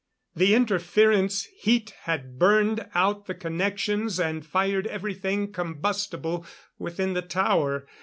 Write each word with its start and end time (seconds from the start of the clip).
The 0.35 0.55
interference 0.55 1.47
heat 1.59 1.93
had 2.05 2.39
burned 2.39 2.87
out 2.95 3.27
the 3.27 3.35
connections 3.35 4.19
and 4.19 4.43
fired 4.43 4.87
everything 4.87 5.51
combustible 5.51 6.43
within 6.79 7.13
the 7.13 7.21
tower. 7.21 7.85